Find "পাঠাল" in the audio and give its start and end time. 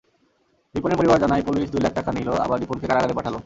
3.13-3.35